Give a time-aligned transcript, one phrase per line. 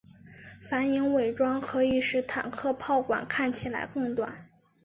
[0.67, 4.49] 反影伪装可以使坦克炮管看起来更短。